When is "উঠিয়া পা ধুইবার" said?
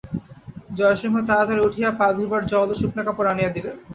1.67-2.41